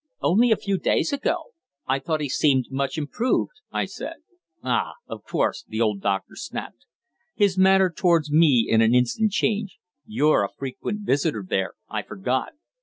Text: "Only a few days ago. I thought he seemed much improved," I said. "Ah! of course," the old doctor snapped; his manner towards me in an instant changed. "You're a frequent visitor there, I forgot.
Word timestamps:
"Only 0.21 0.49
a 0.51 0.55
few 0.57 0.79
days 0.79 1.13
ago. 1.13 1.53
I 1.85 1.99
thought 1.99 2.21
he 2.21 2.27
seemed 2.27 2.69
much 2.71 2.97
improved," 2.97 3.51
I 3.71 3.85
said. 3.85 4.15
"Ah! 4.63 4.93
of 5.07 5.23
course," 5.23 5.63
the 5.67 5.79
old 5.79 6.01
doctor 6.01 6.35
snapped; 6.35 6.87
his 7.35 7.55
manner 7.55 7.91
towards 7.95 8.31
me 8.31 8.65
in 8.67 8.81
an 8.81 8.95
instant 8.95 9.31
changed. 9.31 9.75
"You're 10.07 10.43
a 10.43 10.49
frequent 10.57 11.01
visitor 11.01 11.45
there, 11.47 11.73
I 11.87 12.01
forgot. 12.01 12.53